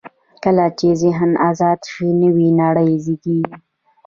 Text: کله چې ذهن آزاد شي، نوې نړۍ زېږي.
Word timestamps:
کله 0.43 0.65
چې 0.79 0.87
ذهن 1.01 1.31
آزاد 1.49 1.79
شي، 1.91 2.07
نوې 2.21 2.49
نړۍ 2.61 2.91
زېږي. 3.05 3.39